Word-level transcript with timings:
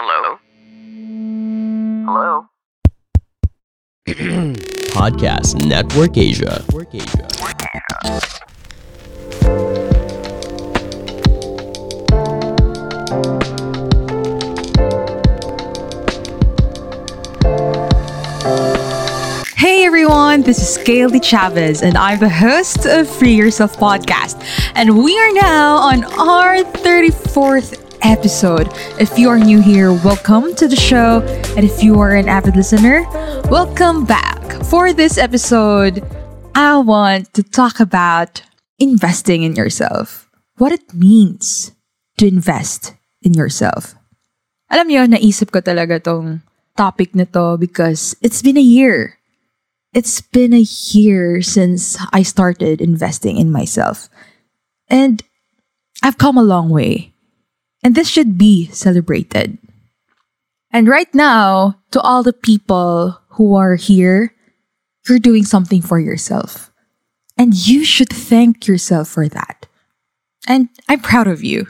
Hello? 0.00 0.38
Hello? 2.06 2.46
Podcast 4.94 5.66
Network 5.66 6.16
Asia. 6.16 6.62
Hey 19.56 19.84
everyone, 19.84 20.42
this 20.42 20.58
is 20.60 20.78
Kaylee 20.84 21.24
Chavez, 21.24 21.82
and 21.82 21.96
I'm 21.96 22.20
the 22.20 22.28
host 22.28 22.86
of 22.86 23.08
Free 23.08 23.34
Yourself 23.34 23.76
Podcast. 23.76 24.40
And 24.76 25.02
we 25.02 25.18
are 25.18 25.32
now 25.32 25.78
on 25.78 26.04
our 26.04 26.58
34th 26.58 27.87
episode. 28.02 28.68
If 29.00 29.18
you 29.18 29.28
are 29.30 29.38
new 29.38 29.60
here, 29.60 29.92
welcome 29.92 30.54
to 30.56 30.68
the 30.68 30.76
show. 30.76 31.20
And 31.56 31.64
if 31.64 31.82
you 31.82 32.00
are 32.00 32.14
an 32.14 32.28
avid 32.28 32.56
listener, 32.56 33.02
welcome 33.50 34.04
back. 34.04 34.40
For 34.64 34.92
this 34.92 35.18
episode, 35.18 36.02
I 36.54 36.78
want 36.78 37.34
to 37.34 37.42
talk 37.42 37.80
about 37.80 38.42
investing 38.78 39.42
in 39.42 39.56
yourself. 39.56 40.30
What 40.56 40.72
it 40.72 40.94
means 40.94 41.72
to 42.18 42.26
invest 42.26 42.94
in 43.22 43.34
yourself. 43.34 43.94
Alam 44.70 44.88
niyo, 44.88 45.06
naisip 45.08 45.50
ko 45.50 45.60
talaga 45.60 46.02
tong 46.02 46.42
topic 46.76 47.14
na 47.14 47.24
to 47.32 47.56
because 47.56 48.14
it's 48.20 48.42
been 48.42 48.56
a 48.56 48.64
year 48.64 49.18
it's 49.92 50.20
been 50.20 50.52
a 50.52 50.66
year 50.92 51.42
since 51.42 51.96
I 52.12 52.22
started 52.22 52.80
investing 52.80 53.36
in 53.36 53.50
myself. 53.50 54.08
And 54.88 55.22
I've 56.02 56.18
come 56.18 56.36
a 56.36 56.42
long 56.42 56.68
way. 56.68 57.14
And 57.82 57.94
this 57.94 58.08
should 58.08 58.36
be 58.36 58.66
celebrated. 58.72 59.58
And 60.70 60.88
right 60.88 61.12
now, 61.14 61.80
to 61.92 62.00
all 62.00 62.22
the 62.22 62.32
people 62.32 63.18
who 63.30 63.56
are 63.56 63.76
here, 63.76 64.34
you're 65.08 65.18
doing 65.18 65.44
something 65.44 65.80
for 65.80 65.98
yourself. 65.98 66.70
And 67.38 67.54
you 67.54 67.84
should 67.84 68.10
thank 68.10 68.66
yourself 68.66 69.08
for 69.08 69.28
that. 69.28 69.66
And 70.46 70.68
I'm 70.88 71.00
proud 71.00 71.28
of 71.28 71.42
you. 71.42 71.66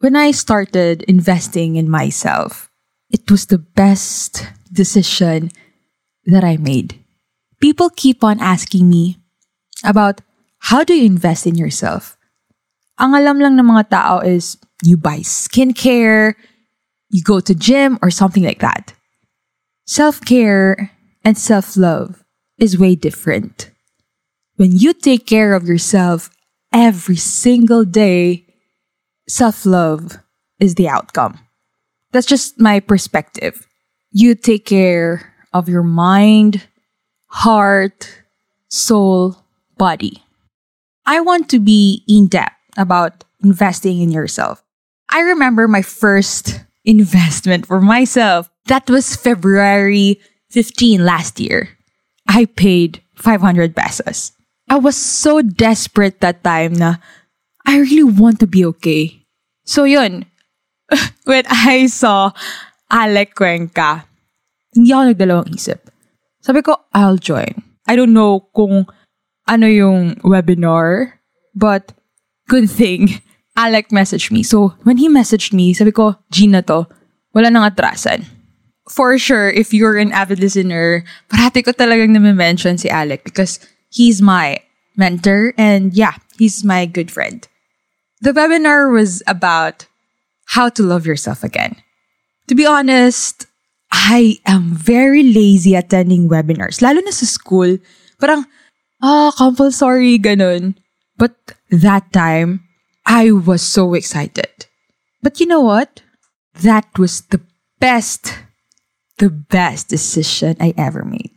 When 0.00 0.16
I 0.16 0.30
started 0.30 1.02
investing 1.02 1.76
in 1.76 1.90
myself, 1.90 2.70
it 3.10 3.30
was 3.30 3.46
the 3.46 3.58
best 3.58 4.48
decision 4.72 5.50
that 6.24 6.42
I 6.42 6.56
made 6.56 7.00
people 7.60 7.92
keep 7.92 8.24
on 8.24 8.40
asking 8.40 8.88
me 8.88 9.20
about 9.84 10.20
how 10.72 10.82
do 10.82 10.96
you 10.96 11.04
invest 11.04 11.46
in 11.46 11.54
yourself? 11.54 12.16
Ang 12.98 13.14
alam 13.14 13.38
lang 13.40 13.54
ng 13.56 13.64
mga 13.64 13.88
tao 13.92 14.18
is 14.20 14.56
you 14.82 14.96
buy 14.96 15.18
skincare, 15.18 16.34
you 17.10 17.22
go 17.22 17.40
to 17.40 17.54
gym 17.54 17.98
or 18.02 18.10
something 18.10 18.44
like 18.44 18.60
that. 18.60 18.94
Self-care 19.86 20.90
and 21.24 21.36
self-love 21.36 22.22
is 22.58 22.78
way 22.78 22.94
different. 22.94 23.70
When 24.56 24.76
you 24.76 24.92
take 24.92 25.26
care 25.26 25.54
of 25.54 25.66
yourself 25.66 26.30
every 26.72 27.16
single 27.16 27.84
day, 27.84 28.46
self-love 29.28 30.18
is 30.58 30.74
the 30.76 30.88
outcome. 30.88 31.40
That's 32.12 32.26
just 32.26 32.60
my 32.60 32.80
perspective. 32.80 33.66
You 34.12 34.34
take 34.34 34.66
care 34.66 35.34
of 35.52 35.68
your 35.68 35.82
mind, 35.82 36.66
heart, 37.26 38.22
soul, 38.68 39.36
body. 39.78 40.22
I 41.06 41.20
want 41.20 41.48
to 41.50 41.58
be 41.58 42.04
in 42.06 42.26
depth 42.26 42.54
about 42.76 43.24
investing 43.42 44.00
in 44.00 44.10
yourself. 44.10 44.62
I 45.10 45.20
remember 45.34 45.66
my 45.66 45.82
first 45.82 46.62
investment 46.84 47.66
for 47.66 47.80
myself. 47.80 48.48
That 48.66 48.88
was 48.88 49.16
February 49.16 50.20
15 50.50 51.04
last 51.04 51.40
year. 51.40 51.70
I 52.28 52.46
paid 52.46 53.02
500 53.16 53.74
pesos. 53.74 54.32
I 54.70 54.78
was 54.78 54.96
so 54.96 55.42
desperate 55.42 56.22
that 56.22 56.44
time 56.46 56.78
na 56.78 57.02
I 57.66 57.82
really 57.82 58.06
want 58.06 58.38
to 58.40 58.46
be 58.46 58.64
okay. 58.78 59.26
So 59.66 59.82
yun, 59.82 60.26
when 61.24 61.42
I 61.50 61.86
saw 61.90 62.30
Alec 62.90 63.34
Cuenca, 63.34 64.06
hindi 64.70 64.94
ako 64.94 65.02
nagdalawang 65.10 65.50
isip. 65.58 65.90
Sabi 66.38 66.62
ko, 66.62 66.78
I'll 66.94 67.18
join. 67.18 67.50
I 67.90 67.98
don't 67.98 68.14
know 68.14 68.46
kung 68.54 68.86
ano 69.50 69.66
yung 69.66 70.22
webinar, 70.22 71.18
but 71.58 71.90
good 72.46 72.70
thing, 72.70 73.18
Alec 73.60 73.92
messaged 73.92 74.32
me. 74.32 74.42
So, 74.42 74.72
when 74.88 74.96
he 74.96 75.08
messaged 75.08 75.52
me, 75.52 75.76
sabi 75.76 75.92
ko, 75.92 76.16
Gina 76.32 76.62
to, 76.64 76.88
wala 77.36 77.50
nang 77.50 77.68
atrasan. 77.68 78.24
For 78.88 79.18
sure, 79.20 79.52
if 79.52 79.76
you're 79.76 80.00
an 80.00 80.10
avid 80.10 80.40
listener, 80.40 81.04
parati 81.28 81.62
ko 81.62 81.76
talagang 81.76 82.16
nami-mention 82.16 82.80
si 82.80 82.88
Alec 82.88 83.22
because 83.22 83.60
he's 83.92 84.18
my 84.24 84.58
mentor 84.96 85.54
and 85.54 85.94
yeah, 85.94 86.16
he's 86.40 86.64
my 86.64 86.86
good 86.86 87.12
friend. 87.12 87.46
The 88.20 88.32
webinar 88.32 88.90
was 88.90 89.22
about 89.28 89.86
how 90.56 90.68
to 90.74 90.82
love 90.82 91.06
yourself 91.06 91.44
again. 91.44 91.76
To 92.48 92.54
be 92.56 92.66
honest, 92.66 93.46
I 93.92 94.38
am 94.46 94.74
very 94.74 95.22
lazy 95.22 95.74
attending 95.76 96.28
webinars. 96.28 96.82
Lalo 96.82 97.00
na 97.00 97.14
sa 97.14 97.26
school. 97.26 97.78
Parang, 98.18 98.44
ah, 99.02 99.30
compulsory, 99.36 100.18
ganun. 100.18 100.74
But 101.14 101.36
that 101.70 102.10
time, 102.12 102.66
I 103.10 103.32
was 103.32 103.60
so 103.60 103.94
excited. 103.94 104.70
But 105.20 105.40
you 105.40 105.46
know 105.46 105.60
what? 105.60 106.00
That 106.62 106.86
was 106.96 107.22
the 107.22 107.40
best, 107.80 108.38
the 109.18 109.28
best 109.28 109.88
decision 109.88 110.56
I 110.60 110.74
ever 110.78 111.04
made. 111.04 111.34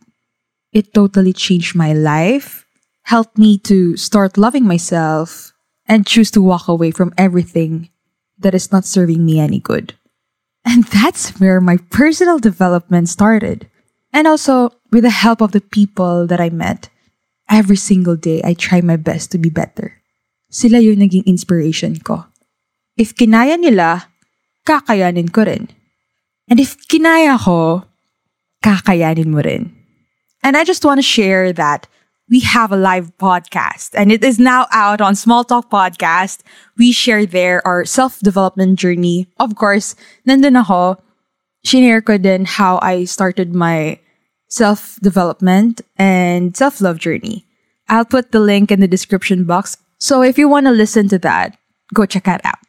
It 0.72 0.94
totally 0.94 1.34
changed 1.34 1.74
my 1.74 1.92
life, 1.92 2.68
helped 3.10 3.40
me 3.40 3.58
to 3.66 3.98
start 3.98 4.38
loving 4.38 4.66
myself, 4.66 5.52
and 5.88 6.06
choose 6.06 6.30
to 6.38 6.44
walk 6.44 6.68
away 6.68 6.92
from 6.92 7.12
everything 7.18 7.90
that 8.38 8.54
is 8.54 8.72
not 8.72 8.86
serving 8.86 9.26
me 9.26 9.40
any 9.40 9.60
good. 9.60 9.96
And 10.64 10.84
that's 10.94 11.40
where 11.40 11.60
my 11.60 11.78
personal 11.90 12.38
development 12.38 13.10
started. 13.10 13.68
And 14.14 14.28
also, 14.28 14.70
with 14.92 15.06
the 15.06 15.10
help 15.10 15.42
of 15.42 15.54
the 15.54 15.62
people 15.62 16.28
that 16.28 16.40
I 16.40 16.52
met, 16.52 16.90
every 17.50 17.78
single 17.78 18.16
day 18.16 18.44
I 18.46 18.54
try 18.54 18.82
my 18.82 18.96
best 18.96 19.32
to 19.32 19.40
be 19.40 19.50
better. 19.50 20.03
Sila 20.54 20.78
yung 20.78 21.02
naging 21.02 21.26
inspiration 21.26 21.98
ko. 21.98 22.30
If 22.94 23.18
kinaya 23.18 23.58
nila, 23.58 24.06
kakayanin 24.70 25.34
ko 25.34 25.50
rin. 25.50 25.66
And 26.46 26.62
if 26.62 26.78
kinaya 26.86 27.42
ko, 27.42 27.90
kakayanin 28.62 29.34
mo 29.34 29.42
rin. 29.42 29.74
And 30.46 30.54
I 30.54 30.62
just 30.62 30.86
want 30.86 31.02
to 31.02 31.06
share 31.06 31.50
that 31.58 31.90
we 32.30 32.46
have 32.46 32.72
a 32.72 32.78
live 32.78 33.10
podcast 33.18 33.98
and 33.98 34.12
it 34.12 34.24
is 34.24 34.38
now 34.38 34.70
out 34.70 35.02
on 35.02 35.18
Small 35.18 35.44
Talk 35.44 35.74
Podcast. 35.74 36.46
We 36.78 36.94
share 36.94 37.26
there 37.26 37.66
our 37.66 37.84
self-development 37.84 38.78
journey. 38.78 39.26
Of 39.42 39.56
course, 39.58 39.98
nandun 40.30 40.62
ako, 40.62 41.02
shinare 41.66 42.06
ko 42.06 42.22
din 42.22 42.46
how 42.46 42.78
I 42.82 43.10
started 43.10 43.58
my 43.58 43.98
self-development 44.54 45.82
and 45.98 46.56
self-love 46.56 47.02
journey. 47.02 47.50
I'll 47.90 48.06
put 48.06 48.32
the 48.32 48.40
link 48.40 48.72
in 48.72 48.80
the 48.80 48.88
description 48.88 49.44
box. 49.44 49.82
So 50.04 50.20
if 50.20 50.36
you 50.36 50.52
want 50.52 50.68
to 50.68 50.76
listen 50.76 51.08
to 51.16 51.20
that, 51.24 51.56
go 51.96 52.04
check 52.04 52.28
that 52.28 52.44
out. 52.44 52.60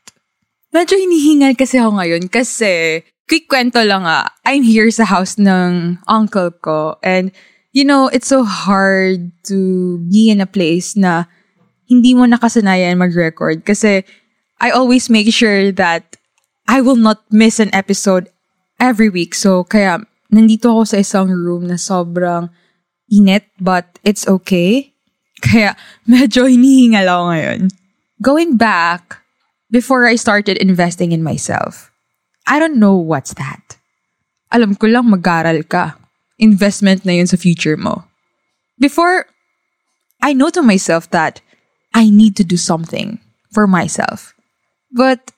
Medyo 0.70 0.94
hinihingal 0.94 1.58
kasi 1.58 1.82
ako 1.82 1.98
ngayon 1.98 2.30
kasi 2.30 3.02
quick 3.26 3.50
kwento 3.50 3.82
lang 3.82 4.06
ah. 4.06 4.30
I'm 4.46 4.62
here 4.62 4.86
sa 4.94 5.02
house 5.02 5.34
ng 5.34 5.98
uncle 6.06 6.54
ko 6.62 6.94
and 7.02 7.34
you 7.74 7.82
know, 7.82 8.06
it's 8.06 8.30
so 8.30 8.46
hard 8.46 9.34
to 9.50 9.98
be 10.06 10.30
in 10.30 10.38
a 10.38 10.46
place 10.46 10.94
na 10.94 11.26
hindi 11.90 12.14
mo 12.14 12.22
nakasanayan 12.22 13.02
mag-record 13.02 13.66
kasi 13.66 14.06
I 14.62 14.70
always 14.70 15.10
make 15.10 15.26
sure 15.34 15.74
that 15.74 16.14
I 16.70 16.86
will 16.86 16.96
not 16.96 17.26
miss 17.34 17.58
an 17.58 17.74
episode 17.74 18.30
every 18.78 19.10
week. 19.10 19.34
So, 19.34 19.66
kaya 19.66 20.06
nandito 20.30 20.70
ako 20.70 20.82
sa 20.86 21.02
isang 21.02 21.34
room 21.34 21.66
na 21.66 21.82
sobrang 21.82 22.54
init 23.10 23.50
but 23.58 23.98
it's 24.06 24.22
okay. 24.30 24.93
Kaya 25.44 25.76
medyo 26.08 26.48
hinihingal 26.48 27.04
ako 27.04 27.22
ngayon. 27.28 27.60
Going 28.24 28.56
back, 28.56 29.20
before 29.68 30.08
I 30.08 30.16
started 30.16 30.56
investing 30.56 31.12
in 31.12 31.20
myself, 31.20 31.92
I 32.48 32.56
don't 32.56 32.80
know 32.80 32.96
what's 32.96 33.36
that. 33.36 33.76
Alam 34.48 34.74
ko 34.80 34.88
lang 34.88 35.12
mag-aral 35.12 35.60
ka 35.68 36.00
investment 36.40 37.04
na 37.04 37.12
yun 37.12 37.28
sa 37.28 37.36
future 37.36 37.76
mo. 37.76 38.08
Before, 38.80 39.26
I 40.22 40.32
know 40.32 40.50
to 40.50 40.62
myself 40.62 41.10
that 41.10 41.44
I 41.92 42.10
need 42.10 42.34
to 42.40 42.44
do 42.44 42.56
something 42.56 43.20
for 43.52 43.66
myself. 43.66 44.34
But 44.90 45.30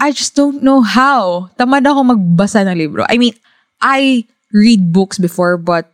I 0.00 0.12
just 0.12 0.34
don't 0.34 0.62
know 0.62 0.80
how. 0.80 1.50
Tamad 1.58 1.84
ako 1.84 2.16
magbasa 2.16 2.64
ng 2.64 2.78
libro. 2.78 3.04
I 3.08 3.18
mean, 3.18 3.34
I 3.80 4.24
read 4.52 4.92
books 4.92 5.18
before, 5.18 5.56
but 5.56 5.90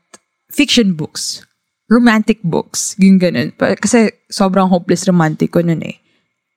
fiction 0.50 0.94
books. 0.94 1.46
Romantic 1.88 2.44
books. 2.44 2.94
Yung 3.00 3.16
ganun. 3.16 3.52
Kasi 3.56 4.12
sobrang 4.28 4.68
hopeless 4.68 5.08
romantic 5.08 5.56
ko 5.56 5.64
nun 5.64 5.80
eh. 5.82 5.96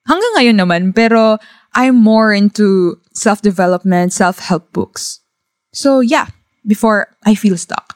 Hanggang 0.05 0.33
ngayon 0.37 0.57
naman, 0.59 0.81
pero 0.91 1.39
I'm 1.71 1.95
more 1.95 2.35
into 2.35 2.99
self 3.15 3.41
development, 3.41 4.11
self 4.11 4.43
help 4.43 4.71
books. 4.75 5.23
So, 5.71 6.03
yeah, 6.03 6.27
before 6.67 7.15
I 7.23 7.35
feel 7.35 7.55
stuck, 7.55 7.95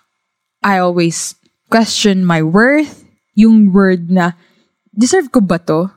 I 0.63 0.79
always 0.79 1.35
question 1.67 2.23
my 2.23 2.39
worth, 2.41 3.03
yung 3.35 3.73
word 3.75 4.07
na, 4.07 4.31
deserve 4.95 5.31
ko 5.31 5.43
ba 5.43 5.59
to? 5.67 5.91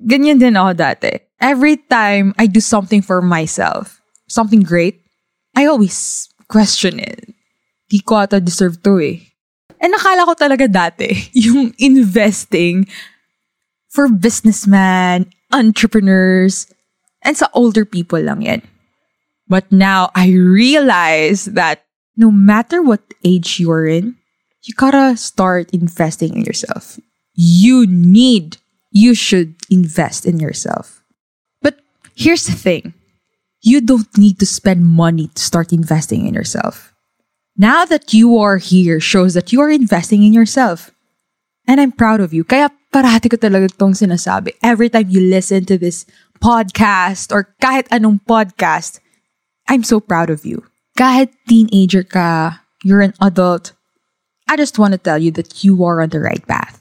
Ganyan 0.00 0.40
din 0.40 0.56
ako 0.56 0.72
dati. 0.80 1.12
Every 1.40 1.76
time 1.76 2.32
I 2.40 2.48
do 2.48 2.60
something 2.60 3.04
for 3.04 3.20
myself, 3.20 4.00
something 4.28 4.64
great, 4.64 5.04
I 5.52 5.68
always 5.68 6.28
question 6.48 7.00
it. 7.00 7.28
Di 7.90 8.00
ko 8.00 8.24
ata 8.24 8.40
deserve 8.40 8.80
to 8.86 8.96
eh. 9.02 9.29
And 9.80 9.96
nakala 9.96 10.28
ko 10.28 10.34
talaga 10.36 10.68
dati, 10.68 11.08
yung 11.32 11.72
investing 11.80 12.86
for 13.88 14.08
businessmen, 14.08 15.32
entrepreneurs, 15.50 16.68
and 17.24 17.36
sa 17.36 17.48
older 17.52 17.84
people 17.84 18.20
lang 18.20 18.44
yan. 18.44 18.62
But 19.48 19.66
now 19.72 20.12
I 20.14 20.30
realize 20.30 21.50
that 21.56 21.82
no 22.16 22.30
matter 22.30 22.84
what 22.84 23.02
age 23.24 23.58
you're 23.58 23.88
in, 23.88 24.14
you 24.62 24.74
gotta 24.76 25.16
start 25.16 25.72
investing 25.72 26.36
in 26.36 26.44
yourself. 26.44 27.00
You 27.34 27.86
need, 27.88 28.58
you 28.92 29.14
should 29.14 29.56
invest 29.70 30.26
in 30.26 30.38
yourself. 30.38 31.02
But 31.62 31.80
here's 32.14 32.46
the 32.46 32.54
thing 32.54 32.94
you 33.62 33.80
don't 33.80 34.08
need 34.16 34.38
to 34.38 34.46
spend 34.46 34.86
money 34.86 35.28
to 35.34 35.42
start 35.42 35.72
investing 35.72 36.26
in 36.26 36.34
yourself. 36.34 36.89
Now 37.60 37.84
that 37.84 38.16
you 38.16 38.40
are 38.40 38.56
here 38.56 39.04
shows 39.04 39.36
that 39.36 39.52
you 39.52 39.60
are 39.60 39.68
investing 39.68 40.24
in 40.24 40.32
yourself. 40.32 40.96
And 41.68 41.76
I'm 41.76 41.92
proud 41.92 42.24
of 42.24 42.32
you. 42.32 42.40
Kaya 42.40 42.72
parati 42.88 43.28
ko 43.28 43.36
talaga 43.36 43.68
itong 43.68 43.92
sinasabi. 43.92 44.56
Every 44.64 44.88
time 44.88 45.12
you 45.12 45.20
listen 45.20 45.68
to 45.68 45.76
this 45.76 46.08
podcast 46.40 47.28
or 47.28 47.52
kahit 47.60 47.84
anong 47.92 48.24
podcast, 48.24 49.04
I'm 49.68 49.84
so 49.84 50.00
proud 50.00 50.32
of 50.32 50.48
you. 50.48 50.64
Kahit 50.96 51.36
teenager 51.52 52.00
ka, 52.00 52.64
you're 52.80 53.04
an 53.04 53.12
adult, 53.20 53.76
I 54.48 54.56
just 54.56 54.80
want 54.80 54.96
to 54.96 54.98
tell 54.98 55.20
you 55.20 55.28
that 55.36 55.60
you 55.60 55.84
are 55.84 56.00
on 56.00 56.16
the 56.16 56.24
right 56.24 56.40
path. 56.48 56.80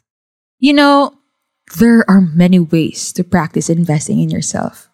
You 0.63 0.71
know, 0.71 1.11
there 1.75 2.07
are 2.07 2.23
many 2.23 2.63
ways 2.63 3.11
to 3.19 3.27
practice 3.27 3.67
investing 3.67 4.23
in 4.23 4.31
yourself. 4.31 4.87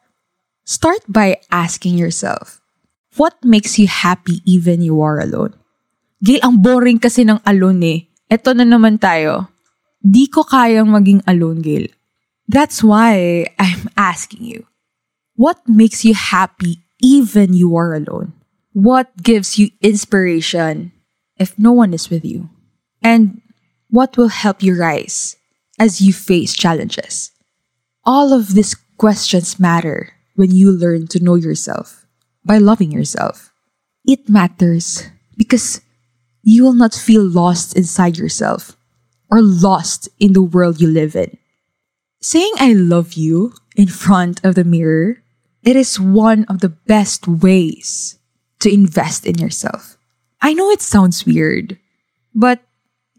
Start 0.65 1.05
by 1.05 1.45
asking 1.53 2.01
yourself, 2.01 2.57
what 3.21 3.37
makes 3.45 3.77
you 3.77 3.85
happy 3.85 4.41
even 4.49 4.81
you 4.81 5.05
are 5.05 5.21
alone? 5.21 5.53
Gail, 6.25 6.41
ang 6.41 6.57
boring 6.57 6.97
kasi 6.97 7.21
ng 7.21 7.37
alone 7.45 7.81
eh. 7.85 7.99
Eto 8.25 8.57
na 8.57 8.65
naman 8.65 8.97
tayo. 8.97 9.53
Di 10.01 10.25
ko 10.25 10.41
kayang 10.41 10.89
maging 10.89 11.21
alone, 11.29 11.61
Gail. 11.61 11.85
That's 12.49 12.81
why 12.81 13.45
I'm 13.61 13.93
asking 13.93 14.41
you. 14.41 14.65
What 15.37 15.61
makes 15.69 16.01
you 16.01 16.17
happy 16.17 16.81
even 16.97 17.53
you 17.53 17.77
are 17.77 17.93
alone? 17.93 18.33
What 18.73 19.13
gives 19.21 19.61
you 19.61 19.69
inspiration 19.85 20.97
if 21.37 21.53
no 21.61 21.71
one 21.71 21.93
is 21.93 22.09
with 22.09 22.25
you? 22.25 22.49
And 23.05 23.45
what 23.93 24.17
will 24.17 24.33
help 24.33 24.65
you 24.65 24.73
rise 24.73 25.37
as 25.77 26.01
you 26.01 26.09
face 26.09 26.57
challenges? 26.57 27.29
All 28.01 28.33
of 28.33 28.57
these 28.57 28.73
questions 28.97 29.59
matter 29.59 30.17
when 30.33 30.49
you 30.49 30.71
learn 30.71 31.05
to 31.13 31.21
know 31.21 31.35
yourself 31.35 32.05
by 32.41 32.57
loving 32.57 32.91
yourself. 32.91 33.53
It 34.05 34.29
matters 34.29 35.05
because 35.37 35.84
you 36.45 36.63
will 36.63 36.77
not 36.77 36.93
feel 36.93 37.25
lost 37.25 37.75
inside 37.75 38.17
yourself 38.17 38.77
or 39.31 39.41
lost 39.41 40.07
in 40.19 40.33
the 40.33 40.45
world 40.45 40.79
you 40.79 40.87
live 40.87 41.15
in. 41.17 41.35
Saying 42.21 42.53
I 42.57 42.73
love 42.73 43.13
you 43.13 43.53
in 43.75 43.87
front 43.87 44.45
of 44.45 44.53
the 44.53 44.63
mirror, 44.63 45.17
it 45.65 45.75
is 45.75 45.99
one 45.99 46.45
of 46.45 46.61
the 46.61 46.69
best 46.69 47.27
ways 47.27 48.19
to 48.59 48.71
invest 48.71 49.25
in 49.25 49.39
yourself. 49.39 49.97
I 50.39 50.53
know 50.53 50.69
it 50.69 50.81
sounds 50.81 51.25
weird, 51.25 51.79
but 52.35 52.61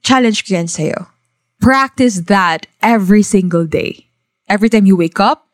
challenge 0.07 0.47
ko 0.47 0.65
sa'yo. 0.65 1.11
Practice 1.61 2.31
that 2.31 2.71
every 2.81 3.27
single 3.27 3.67
day. 3.67 4.07
Every 4.49 4.71
time 4.71 4.87
you 4.87 4.95
wake 4.95 5.19
up 5.19 5.51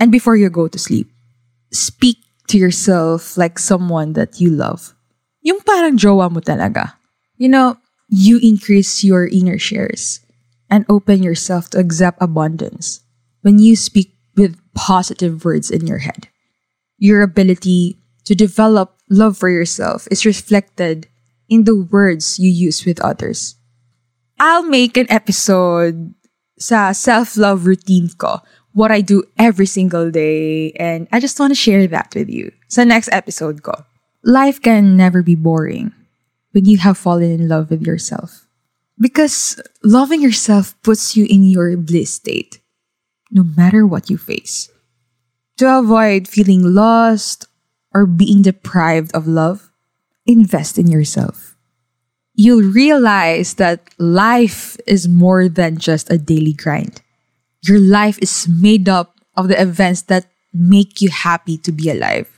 and 0.00 0.10
before 0.10 0.34
you 0.34 0.50
go 0.50 0.66
to 0.66 0.78
sleep. 0.78 1.06
Speak 1.70 2.18
to 2.48 2.58
yourself 2.58 3.38
like 3.38 3.60
someone 3.60 4.14
that 4.14 4.40
you 4.40 4.50
love. 4.50 4.94
Yung 5.46 5.62
parang 5.62 5.94
jowa 5.94 6.26
mo 6.26 6.42
talaga. 6.42 6.95
You 7.36 7.48
know, 7.48 7.76
you 8.08 8.38
increase 8.42 9.04
your 9.04 9.26
inner 9.26 9.58
shares 9.58 10.20
and 10.70 10.86
open 10.88 11.22
yourself 11.22 11.70
to 11.70 11.78
accept 11.78 12.22
abundance 12.22 13.00
when 13.42 13.58
you 13.58 13.76
speak 13.76 14.14
with 14.36 14.58
positive 14.74 15.44
words 15.44 15.70
in 15.70 15.86
your 15.86 15.98
head. 15.98 16.28
Your 16.98 17.22
ability 17.22 17.98
to 18.24 18.34
develop 18.34 18.96
love 19.10 19.36
for 19.36 19.48
yourself 19.48 20.08
is 20.10 20.26
reflected 20.26 21.08
in 21.48 21.64
the 21.64 21.76
words 21.76 22.38
you 22.38 22.50
use 22.50 22.84
with 22.84 23.00
others. 23.00 23.56
I'll 24.40 24.64
make 24.64 24.96
an 24.96 25.06
episode 25.10 26.14
sa 26.58 26.92
self-love 26.92 27.66
routine 27.66 28.10
ko, 28.16 28.40
what 28.72 28.90
I 28.90 29.00
do 29.00 29.24
every 29.38 29.66
single 29.66 30.10
day, 30.10 30.72
and 30.72 31.08
I 31.12 31.20
just 31.20 31.38
want 31.38 31.50
to 31.50 31.54
share 31.54 31.86
that 31.88 32.12
with 32.14 32.28
you. 32.28 32.52
Sa 32.68 32.84
next 32.84 33.08
episode 33.12 33.62
ko. 33.62 33.84
Life 34.24 34.60
can 34.60 34.96
never 34.96 35.22
be 35.22 35.36
boring 35.36 35.92
when 36.56 36.64
you 36.64 36.78
have 36.78 36.96
fallen 36.96 37.28
in 37.28 37.52
love 37.52 37.68
with 37.68 37.82
yourself. 37.82 38.48
Because 38.98 39.60
loving 39.84 40.22
yourself 40.22 40.72
puts 40.80 41.14
you 41.14 41.26
in 41.28 41.44
your 41.44 41.76
bliss 41.76 42.14
state, 42.14 42.60
no 43.30 43.44
matter 43.44 43.86
what 43.86 44.08
you 44.08 44.16
face. 44.16 44.72
To 45.58 45.68
avoid 45.68 46.26
feeling 46.26 46.64
lost 46.64 47.44
or 47.92 48.06
being 48.06 48.40
deprived 48.40 49.14
of 49.14 49.28
love, 49.28 49.68
invest 50.24 50.78
in 50.78 50.86
yourself. 50.86 51.58
You'll 52.32 52.72
realize 52.72 53.60
that 53.60 53.92
life 53.98 54.78
is 54.86 55.06
more 55.06 55.50
than 55.50 55.76
just 55.76 56.10
a 56.10 56.16
daily 56.16 56.54
grind. 56.54 57.02
Your 57.68 57.80
life 57.80 58.16
is 58.22 58.48
made 58.48 58.88
up 58.88 59.20
of 59.36 59.48
the 59.48 59.60
events 59.60 60.08
that 60.08 60.24
make 60.54 61.02
you 61.02 61.10
happy 61.10 61.58
to 61.58 61.70
be 61.70 61.90
alive. 61.90 62.32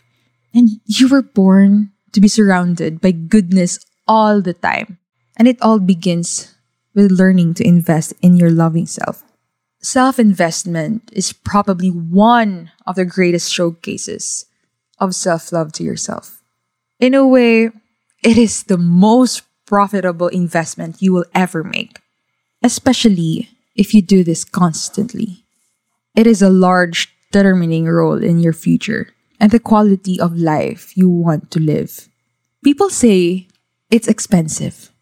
And 0.53 0.83
you 0.87 1.07
were 1.07 1.23
born 1.23 1.93
to 2.11 2.21
be 2.21 2.27
surrounded 2.27 3.01
by 3.01 3.13
goodness 3.13 3.79
all 4.09 4.41
the 4.41 4.55
time. 4.55 4.99
And 5.37 5.47
it 5.47 5.61
all 5.63 5.79
begins 5.79 6.55
with 6.95 7.13
learning 7.13 7.55
to 7.55 7.67
invest 7.67 8.15
in 8.23 8.37
your 8.37 8.51
loving 8.51 8.87
self. 8.87 9.23
Self 9.81 10.19
investment 10.19 11.11
is 11.13 11.33
probably 11.33 11.91
one 11.91 12.73
of 12.87 12.97
the 12.97 13.05
greatest 13.05 13.53
showcases 13.53 14.47
of 14.99 15.15
self 15.15 15.53
love 15.53 15.73
to 15.75 15.85
yourself. 15.85 16.43
In 16.99 17.15
a 17.15 17.27
way, 17.27 17.71
it 18.25 18.37
is 18.37 18.65
the 18.65 18.79
most 18.79 19.43
profitable 19.67 20.27
investment 20.29 21.01
you 21.01 21.13
will 21.13 21.27
ever 21.35 21.63
make, 21.63 22.01
especially 22.65 23.51
if 23.77 23.95
you 23.95 24.03
do 24.03 24.25
this 24.25 24.43
constantly. 24.45 25.45
It 26.17 26.27
is 26.27 26.43
a 26.43 26.51
large 26.51 27.15
determining 27.31 27.85
role 27.87 28.21
in 28.21 28.41
your 28.41 28.53
future 28.53 29.15
and 29.39 29.53
the 29.53 29.61
quality 29.61 30.19
of 30.19 30.37
life 30.37 30.97
you 30.97 31.09
want 31.09 31.53
to 31.53 31.61
live. 31.61 32.09
People 32.65 32.91
say 32.91 33.47
it's 33.91 34.09
expensive. 34.09 34.93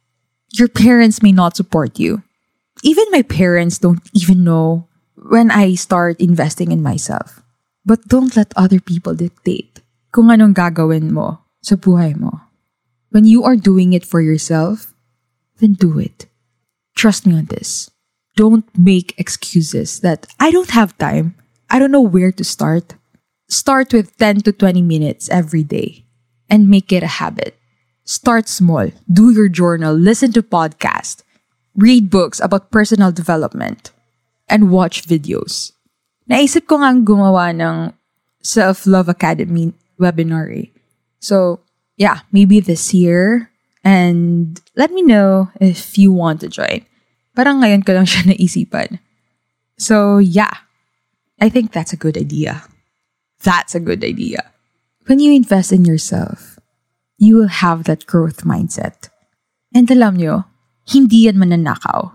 Your 0.52 0.68
parents 0.68 1.22
may 1.22 1.32
not 1.32 1.56
support 1.56 1.98
you. 1.98 2.22
Even 2.82 3.04
my 3.10 3.22
parents 3.22 3.78
don't 3.78 4.02
even 4.14 4.44
know 4.44 4.88
when 5.16 5.50
I 5.50 5.74
start 5.74 6.20
investing 6.20 6.70
in 6.70 6.82
myself. 6.82 7.42
But 7.84 8.06
don't 8.08 8.36
let 8.36 8.52
other 8.56 8.80
people 8.80 9.14
dictate 9.14 9.80
kung 10.10 10.30
anong 10.30 10.54
gagawin 10.54 11.10
mo 11.10 11.40
sa 11.62 11.76
buhay 11.76 12.18
mo. 12.18 12.42
When 13.10 13.24
you 13.24 13.44
are 13.44 13.56
doing 13.56 13.92
it 13.92 14.04
for 14.04 14.20
yourself, 14.20 14.94
then 15.58 15.74
do 15.74 15.98
it. 15.98 16.26
Trust 16.98 17.26
me 17.26 17.38
on 17.38 17.46
this. 17.46 17.90
Don't 18.36 18.66
make 18.76 19.16
excuses 19.16 20.00
that 20.00 20.26
I 20.38 20.50
don't 20.50 20.74
have 20.74 20.98
time. 20.98 21.34
I 21.70 21.78
don't 21.78 21.94
know 21.94 22.04
where 22.04 22.32
to 22.32 22.44
start. 22.44 22.94
Start 23.48 23.92
with 23.92 24.18
10 24.18 24.42
to 24.44 24.52
20 24.52 24.82
minutes 24.82 25.30
every 25.30 25.62
day 25.62 26.04
and 26.50 26.68
make 26.68 26.92
it 26.92 27.02
a 27.02 27.18
habit. 27.22 27.56
Start 28.06 28.46
small. 28.46 28.94
Do 29.10 29.34
your 29.34 29.50
journal, 29.50 29.90
listen 29.90 30.30
to 30.38 30.42
podcasts, 30.42 31.26
read 31.74 32.06
books 32.06 32.38
about 32.38 32.70
personal 32.70 33.10
development, 33.10 33.90
and 34.46 34.70
watch 34.70 35.02
videos. 35.10 35.74
Naisip 36.30 36.70
ko 36.70 36.78
nga 36.78 36.94
gumawa 36.94 37.50
ng 37.50 37.90
Self-Love 38.46 39.10
Academy 39.10 39.74
webinar 39.98 40.54
eh. 40.54 40.70
So, 41.18 41.58
yeah, 41.98 42.22
maybe 42.30 42.62
this 42.62 42.94
year. 42.94 43.50
And 43.82 44.62
let 44.78 44.94
me 44.94 45.02
know 45.02 45.50
if 45.58 45.98
you 45.98 46.14
want 46.14 46.46
to 46.46 46.48
join. 46.48 46.86
Parang 47.34 47.58
ngayon 47.58 47.82
ko 47.82 47.90
lang 47.90 48.06
siya 48.06 48.22
naisipan. 48.30 49.02
So, 49.82 50.22
yeah, 50.22 50.62
I 51.42 51.50
think 51.50 51.74
that's 51.74 51.90
a 51.90 51.98
good 51.98 52.14
idea. 52.14 52.62
That's 53.42 53.74
a 53.74 53.82
good 53.82 54.06
idea. 54.06 54.46
When 55.10 55.18
you 55.18 55.34
invest 55.34 55.74
in 55.74 55.84
yourself, 55.84 56.55
you 57.18 57.36
will 57.36 57.52
have 57.62 57.84
that 57.84 58.06
growth 58.06 58.44
mindset. 58.44 59.08
And 59.74 59.90
alam 59.90 60.16
nyo, 60.16 60.44
hindi 60.88 61.26
yan 61.26 61.36
mananakaw. 61.36 62.12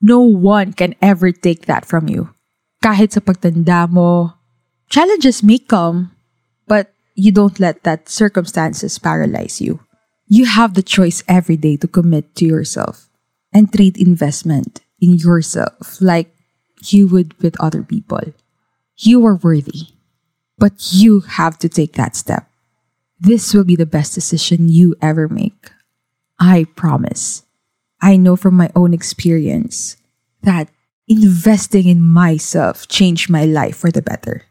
No 0.00 0.20
one 0.20 0.72
can 0.72 0.94
ever 1.00 1.32
take 1.32 1.64
that 1.66 1.86
from 1.86 2.08
you. 2.08 2.30
Kahit 2.84 3.16
sa 3.16 3.24
pagtanda 3.24 3.88
mo, 3.88 4.36
Challenges 4.94 5.42
may 5.42 5.58
come, 5.58 6.12
but 6.68 6.92
you 7.14 7.32
don't 7.32 7.58
let 7.58 7.82
that 7.82 8.08
circumstances 8.08 8.98
paralyze 8.98 9.60
you. 9.60 9.80
You 10.28 10.46
have 10.46 10.74
the 10.74 10.86
choice 10.86 11.22
every 11.26 11.56
day 11.56 11.76
to 11.78 11.88
commit 11.88 12.34
to 12.36 12.46
yourself 12.46 13.10
and 13.52 13.72
treat 13.72 13.96
investment 13.96 14.82
in 15.00 15.18
yourself 15.18 16.00
like 16.00 16.30
you 16.86 17.08
would 17.08 17.34
with 17.42 17.60
other 17.60 17.82
people. 17.82 18.22
You 18.96 19.24
are 19.26 19.34
worthy, 19.34 19.98
but 20.58 20.94
you 20.94 21.20
have 21.42 21.58
to 21.58 21.68
take 21.68 21.94
that 21.94 22.14
step. 22.14 22.48
This 23.24 23.54
will 23.54 23.64
be 23.64 23.74
the 23.74 23.86
best 23.86 24.14
decision 24.14 24.68
you 24.68 24.96
ever 25.00 25.28
make. 25.28 25.70
I 26.38 26.66
promise. 26.76 27.42
I 28.02 28.18
know 28.18 28.36
from 28.36 28.54
my 28.54 28.70
own 28.76 28.92
experience 28.92 29.96
that 30.42 30.68
investing 31.08 31.88
in 31.88 32.02
myself 32.02 32.86
changed 32.86 33.30
my 33.30 33.46
life 33.46 33.78
for 33.78 33.90
the 33.90 34.02
better. 34.02 34.42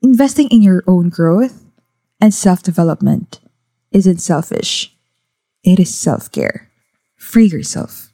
Investing 0.00 0.46
in 0.50 0.62
your 0.62 0.84
own 0.86 1.08
growth 1.08 1.64
and 2.20 2.32
self 2.32 2.62
development 2.62 3.40
isn't 3.90 4.18
selfish, 4.18 4.94
it 5.64 5.80
is 5.80 5.92
self 5.92 6.30
care. 6.30 6.70
Free 7.16 7.46
yourself. 7.46 8.13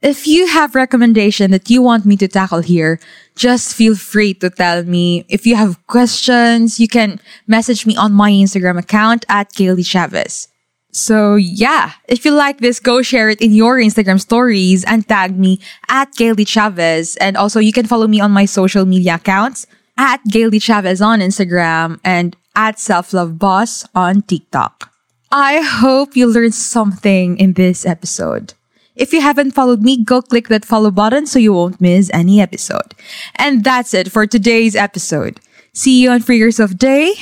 If 0.00 0.28
you 0.28 0.46
have 0.46 0.76
recommendation 0.76 1.50
that 1.50 1.68
you 1.68 1.82
want 1.82 2.06
me 2.06 2.16
to 2.18 2.28
tackle 2.28 2.60
here, 2.60 3.00
just 3.34 3.74
feel 3.74 3.96
free 3.96 4.32
to 4.34 4.48
tell 4.48 4.84
me. 4.84 5.24
If 5.28 5.44
you 5.44 5.56
have 5.56 5.84
questions, 5.88 6.78
you 6.78 6.86
can 6.86 7.20
message 7.48 7.84
me 7.84 7.96
on 7.96 8.12
my 8.12 8.30
Instagram 8.30 8.78
account 8.78 9.24
at 9.28 9.52
Kaylee 9.52 9.84
Chavez. 9.84 10.46
So 10.92 11.34
yeah, 11.34 11.92
if 12.08 12.24
you 12.24 12.30
like 12.30 12.58
this, 12.58 12.78
go 12.78 13.02
share 13.02 13.28
it 13.28 13.40
in 13.40 13.52
your 13.52 13.78
Instagram 13.78 14.20
stories 14.20 14.84
and 14.84 15.06
tag 15.06 15.36
me 15.36 15.60
at 15.88 16.12
Kaylee 16.14 16.46
Chavez. 16.46 17.16
And 17.16 17.36
also 17.36 17.58
you 17.58 17.72
can 17.72 17.86
follow 17.86 18.06
me 18.06 18.20
on 18.20 18.30
my 18.30 18.44
social 18.44 18.84
media 18.84 19.16
accounts 19.16 19.66
at 19.96 20.22
Kaylee 20.30 20.62
Chavez 20.62 21.02
on 21.02 21.18
Instagram 21.18 21.98
and 22.04 22.36
at 22.54 22.78
Self 22.78 23.12
Love 23.12 23.38
Boss 23.38 23.84
on 23.96 24.22
TikTok. 24.22 24.92
I 25.30 25.60
hope 25.60 26.16
you 26.16 26.26
learned 26.26 26.54
something 26.54 27.36
in 27.36 27.52
this 27.54 27.84
episode. 27.84 28.54
If 28.98 29.12
you 29.12 29.20
haven't 29.20 29.52
followed 29.52 29.80
me, 29.80 30.02
go 30.02 30.20
click 30.20 30.48
that 30.48 30.64
follow 30.64 30.90
button 30.90 31.24
so 31.24 31.38
you 31.38 31.52
won't 31.52 31.80
miss 31.80 32.10
any 32.12 32.40
episode. 32.40 32.96
And 33.36 33.62
that's 33.62 33.94
it 33.94 34.10
for 34.10 34.26
today's 34.26 34.74
episode. 34.74 35.38
See 35.72 36.02
you 36.02 36.10
on 36.10 36.20
Free 36.20 36.36
Yourself 36.36 36.76
Day 36.76 37.14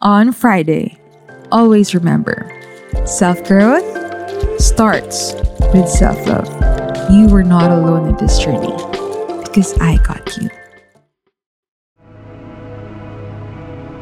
on 0.00 0.30
Friday. 0.30 0.96
Always 1.50 1.92
remember, 1.92 2.48
self 3.04 3.42
growth 3.42 3.82
starts 4.60 5.34
with 5.74 5.88
self 5.88 6.24
love. 6.28 6.46
You 7.10 7.28
are 7.34 7.42
not 7.42 7.72
alone 7.72 8.10
in 8.10 8.16
this 8.16 8.38
journey 8.38 8.72
because 9.42 9.76
I 9.80 9.96
got 10.04 10.36
you. 10.36 10.48